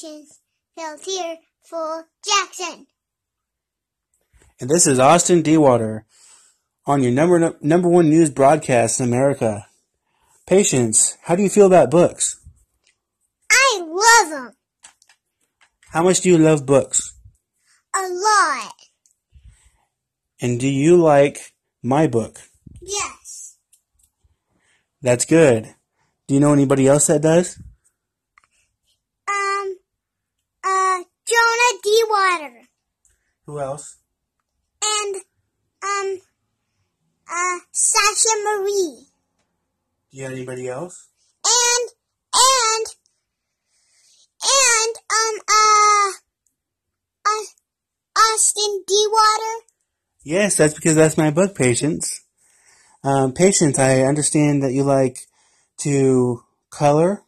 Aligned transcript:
Patience 0.00 0.40
felt 0.76 1.04
here 1.04 1.36
for 1.62 2.06
Jackson. 2.24 2.86
And 4.58 4.70
this 4.70 4.86
is 4.86 4.98
Austin 4.98 5.42
Dewater 5.42 6.02
on 6.86 7.02
your 7.02 7.12
number 7.12 7.54
number 7.60 7.88
one 7.88 8.08
news 8.08 8.30
broadcast 8.30 9.00
in 9.00 9.06
America. 9.06 9.66
Patience, 10.46 11.18
how 11.24 11.36
do 11.36 11.42
you 11.42 11.50
feel 11.50 11.66
about 11.66 11.90
books? 11.90 12.40
I 13.50 13.80
love 13.82 14.30
them 14.30 14.56
How 15.90 16.02
much 16.02 16.20
do 16.20 16.30
you 16.30 16.38
love 16.38 16.64
books? 16.64 17.14
a 17.94 18.00
lot. 18.00 18.74
And 20.40 20.58
do 20.58 20.68
you 20.68 20.96
like 20.96 21.52
my 21.82 22.06
book? 22.06 22.40
Yes. 22.80 23.56
That's 25.02 25.24
good. 25.26 25.74
Do 26.26 26.34
you 26.34 26.40
know 26.40 26.52
anybody 26.54 26.86
else 26.86 27.08
that 27.08 27.20
does? 27.22 27.58
Um, 29.28 29.76
uh, 30.64 31.02
Jonah 31.26 31.69
Dewater 31.84 32.62
Who 33.46 33.60
else? 33.60 33.96
and, 34.82 35.16
um, 35.82 36.20
uh, 37.30 37.58
Sasha 37.72 38.36
Marie 38.44 39.04
Do 40.10 40.16
you 40.16 40.24
have 40.24 40.32
anybody 40.32 40.68
else? 40.68 41.08
and, 41.44 41.88
and, 42.34 42.86
and, 44.42 44.96
um, 45.10 45.40
uh, 45.48 46.10
uh 47.26 47.44
Austin 48.18 48.84
Dewater. 48.88 49.60
Yes, 50.24 50.56
that's 50.56 50.74
because 50.74 50.94
that's 50.96 51.16
my 51.16 51.30
book, 51.30 51.54
Patience. 51.54 52.20
Um, 53.02 53.32
Patience, 53.32 53.78
I 53.78 54.00
understand 54.02 54.62
that 54.62 54.72
you 54.72 54.82
like 54.82 55.26
to 55.78 56.42
color 56.70 57.22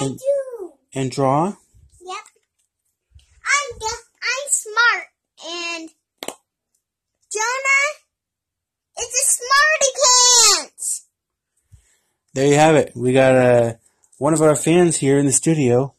I 0.00 0.04
And- 0.04 0.18
do. 0.18 0.72
and 0.94 1.10
draw. 1.10 1.46
Yep. 2.00 2.24
I'm 3.44 3.78
the, 3.78 3.96
I'm 4.22 4.48
smart 4.50 5.04
and 5.46 5.90
Jonah 7.32 7.86
is 8.98 9.06
a 9.06 9.24
smarty 9.30 9.92
pants. 10.66 11.06
There 12.32 12.46
you 12.46 12.54
have 12.54 12.76
it. 12.76 12.92
We 12.94 13.12
got 13.12 13.34
uh, 13.34 13.72
one 14.18 14.34
of 14.34 14.40
our 14.40 14.54
fans 14.54 14.96
here 14.96 15.18
in 15.18 15.26
the 15.26 15.32
studio, 15.32 15.94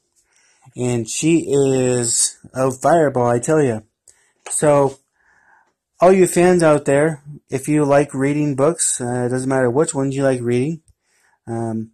and 0.77 1.09
she 1.09 1.45
is 1.45 2.37
a 2.53 2.71
fireball, 2.71 3.27
I 3.27 3.39
tell 3.39 3.61
you. 3.61 3.83
So, 4.49 4.97
all 5.99 6.13
you 6.13 6.27
fans 6.27 6.63
out 6.63 6.85
there, 6.85 7.21
if 7.49 7.67
you 7.67 7.83
like 7.83 8.13
reading 8.13 8.55
books, 8.55 9.01
uh, 9.01 9.25
it 9.25 9.29
doesn't 9.29 9.49
matter 9.49 9.69
which 9.69 9.93
ones 9.93 10.15
you 10.15 10.23
like 10.23 10.39
reading. 10.39 10.81
Um, 11.47 11.91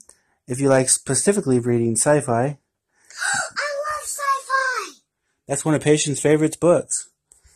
if 0.48 0.60
you 0.60 0.70
like 0.70 0.90
specifically 0.90 1.60
reading 1.60 1.94
sci-fi, 1.94 2.32
I 2.44 2.48
love 2.48 4.04
sci-fi. 4.04 5.00
that's 5.48 5.66
one 5.66 5.74
of 5.74 5.82
Patient's 5.82 6.22
favorite 6.22 6.60
books. 6.60 7.10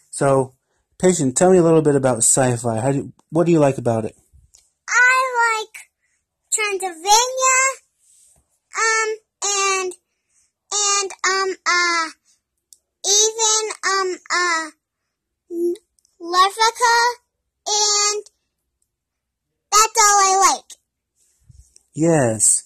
So, 0.09 0.55
Patient, 0.97 1.37
tell 1.37 1.51
me 1.51 1.59
a 1.59 1.63
little 1.63 1.83
bit 1.83 1.95
about 1.95 2.17
sci-fi. 2.17 2.79
How 2.79 2.91
do, 2.91 3.13
what 3.29 3.45
do 3.45 3.51
you 3.51 3.59
like 3.59 3.77
about 3.77 4.05
it? 4.05 4.15
Transylvania, 6.53 7.59
um, 8.77 9.09
and, 9.43 9.93
and, 10.71 11.11
um, 11.25 11.55
uh, 11.65 12.09
even, 13.05 13.71
um, 13.85 14.17
uh, 14.31 14.71
Larvica, 16.21 16.97
and 17.67 18.23
that's 19.71 19.97
all 19.97 20.17
I 20.19 20.53
like. 20.53 20.65
Yes. 21.93 22.63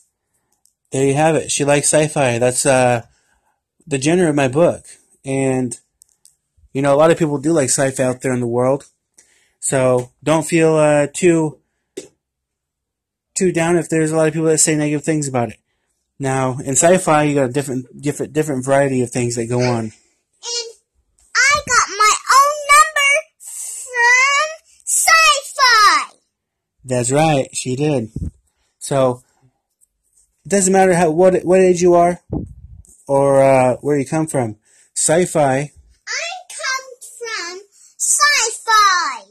There 0.91 1.05
you 1.05 1.13
have 1.13 1.35
it. 1.35 1.51
She 1.51 1.65
likes 1.65 1.91
sci-fi. 1.93 2.37
That's 2.37 2.65
uh 2.65 3.05
the 3.87 3.99
genre 4.01 4.29
of 4.29 4.35
my 4.35 4.47
book. 4.47 4.85
And 5.23 5.77
you 6.73 6.81
know, 6.81 6.93
a 6.93 6.97
lot 6.97 7.11
of 7.11 7.17
people 7.17 7.37
do 7.37 7.51
like 7.53 7.69
sci-fi 7.69 8.03
out 8.03 8.21
there 8.21 8.33
in 8.33 8.39
the 8.39 8.47
world. 8.47 8.85
So 9.59 10.11
don't 10.23 10.45
feel 10.45 10.75
uh 10.75 11.07
too 11.11 11.59
too 13.35 13.51
down 13.51 13.77
if 13.77 13.89
there's 13.89 14.11
a 14.11 14.15
lot 14.15 14.27
of 14.27 14.33
people 14.33 14.47
that 14.47 14.57
say 14.57 14.75
negative 14.75 15.03
things 15.03 15.27
about 15.27 15.49
it. 15.49 15.57
Now, 16.17 16.57
in 16.59 16.71
sci-fi, 16.71 17.23
you 17.23 17.35
got 17.35 17.49
a 17.49 17.53
different 17.53 18.01
different 18.01 18.33
different 18.33 18.65
variety 18.65 19.01
of 19.01 19.11
things 19.11 19.35
that 19.35 19.47
go 19.47 19.59
on. 19.59 19.85
And 19.85 20.69
I 21.35 21.61
got 21.67 21.87
my 21.89 22.13
own 22.37 22.55
number 22.71 23.11
from 23.37 24.47
sci-fi. 24.85 26.17
That's 26.85 27.11
right, 27.11 27.47
she 27.53 27.75
did. 27.75 28.11
So 28.79 29.23
it 30.45 30.49
doesn't 30.49 30.71
matter 30.71 30.93
how 30.93 31.11
what 31.11 31.43
what 31.43 31.59
age 31.59 31.81
you 31.81 31.95
are 31.95 32.21
or 33.07 33.43
uh, 33.43 33.75
where 33.81 33.97
you 33.97 34.05
come 34.05 34.27
from. 34.27 34.55
Sci-fi 34.93 35.71
I 36.07 36.31
come 36.47 36.89
from 37.19 37.61
sci-fi. 37.97 39.23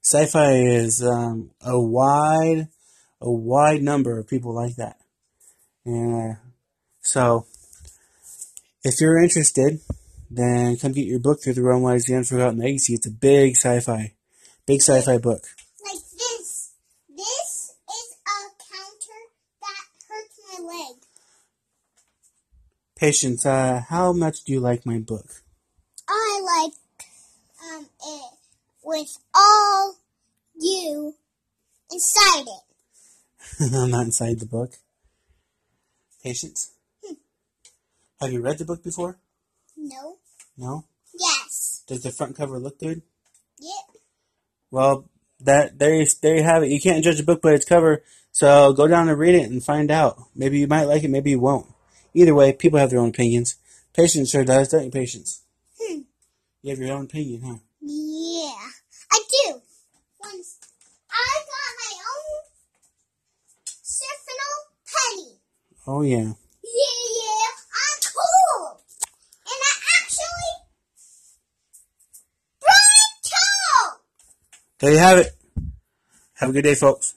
Sci-fi 0.00 0.52
is 0.52 1.02
um, 1.02 1.50
a 1.60 1.78
wide, 1.78 2.68
a 3.20 3.30
wide 3.30 3.82
number 3.82 4.18
of 4.18 4.28
people 4.28 4.54
like 4.54 4.76
that, 4.76 4.98
and 5.84 6.32
uh, 6.32 6.34
so 7.00 7.46
if 8.82 9.00
you're 9.00 9.22
interested, 9.22 9.80
then 10.30 10.76
come 10.76 10.92
get 10.92 11.06
your 11.06 11.18
book 11.18 11.42
through 11.42 11.54
the 11.54 11.62
Realm 11.62 11.82
Wise 11.82 12.04
the 12.04 12.14
Unforgotten 12.14 12.58
Legacy. 12.58 12.94
It's 12.94 13.06
a 13.06 13.10
big 13.10 13.56
sci-fi, 13.56 14.14
big 14.66 14.80
sci-fi 14.80 15.18
book. 15.18 15.44
Like 15.84 16.02
this. 16.12 16.72
This 17.08 17.74
is 17.88 18.16
a 18.26 18.38
counter 18.72 19.20
that 19.60 19.84
hurts 20.08 20.40
my 20.48 20.64
leg. 20.64 20.96
Patience, 22.96 23.44
uh, 23.44 23.82
how 23.88 24.12
much 24.12 24.44
do 24.44 24.52
you 24.52 24.60
like 24.60 24.86
my 24.86 24.98
book? 24.98 25.42
I 26.08 26.40
like 26.64 26.72
um 27.72 27.86
it 28.02 28.32
with 28.82 29.18
all 29.34 29.96
you 30.58 31.14
inside 31.90 32.42
it. 32.42 32.69
I'm 33.60 33.90
not 33.90 34.06
inside 34.06 34.40
the 34.40 34.46
book. 34.46 34.74
Patience, 36.22 36.72
have 38.20 38.32
you 38.32 38.42
read 38.42 38.58
the 38.58 38.64
book 38.66 38.84
before? 38.84 39.18
No. 39.76 40.18
No. 40.58 40.84
Yes. 41.18 41.82
Does 41.86 42.02
the 42.02 42.12
front 42.12 42.36
cover 42.36 42.58
look 42.58 42.78
good? 42.78 43.02
Yep. 43.58 44.02
Well, 44.70 45.08
that 45.40 45.78
there 45.78 45.94
you 45.94 46.06
there 46.20 46.36
you 46.36 46.42
have 46.42 46.62
it. 46.62 46.70
You 46.70 46.80
can't 46.80 47.02
judge 47.02 47.18
a 47.18 47.24
book 47.24 47.40
by 47.40 47.52
its 47.52 47.64
cover, 47.64 48.02
so 48.30 48.72
go 48.74 48.86
down 48.86 49.08
and 49.08 49.18
read 49.18 49.34
it 49.34 49.50
and 49.50 49.64
find 49.64 49.90
out. 49.90 50.18
Maybe 50.34 50.58
you 50.58 50.66
might 50.66 50.84
like 50.84 51.02
it, 51.02 51.10
maybe 51.10 51.30
you 51.30 51.40
won't. 51.40 51.66
Either 52.12 52.34
way, 52.34 52.52
people 52.52 52.78
have 52.78 52.90
their 52.90 53.00
own 53.00 53.08
opinions. 53.08 53.56
Patience 53.94 54.30
sure 54.30 54.44
does, 54.44 54.68
don't 54.68 54.84
you, 54.84 54.90
Patience? 54.90 55.42
Hmm. 55.80 56.00
You 56.62 56.70
have 56.70 56.78
your 56.78 56.92
own 56.92 57.04
opinion, 57.04 57.42
huh? 57.42 57.56
Yeah. 57.80 58.68
I 59.12 59.22
do. 59.28 59.62
Once 60.20 60.58
I 61.10 61.38
got 61.38 61.72
my 61.78 61.94
own 62.14 62.40
Symphonal 63.82 64.56
penny. 64.86 65.40
Oh 65.92 66.02
yeah. 66.02 66.18
Yeah, 66.18 66.22
yeah, 66.22 67.50
I'm 67.74 67.98
cool. 68.14 68.78
And 69.42 69.60
I 69.66 69.74
actually 69.98 70.54
brought 72.60 72.94
it 73.02 73.14
too. 73.24 73.98
There 74.78 74.92
you 74.92 74.98
have 74.98 75.18
it. 75.18 75.34
Have 76.34 76.50
a 76.50 76.52
good 76.52 76.62
day, 76.62 76.76
folks. 76.76 77.14